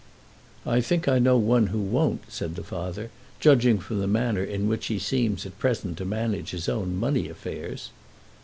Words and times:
"I 0.65 0.81
think 0.81 1.07
I 1.07 1.19
know 1.19 1.37
one 1.37 1.67
who 1.67 1.77
won't," 1.79 2.21
said 2.27 2.55
the 2.55 2.63
father, 2.63 3.11
"judging 3.39 3.77
from 3.77 3.99
the 3.99 4.07
manner 4.07 4.43
in 4.43 4.67
which 4.67 4.87
he 4.87 4.97
seems 4.97 5.45
at 5.45 5.59
present 5.59 5.95
to 5.99 6.05
manage 6.05 6.49
his 6.49 6.67
own 6.67 6.95
money 6.95 7.29
affairs." 7.29 7.91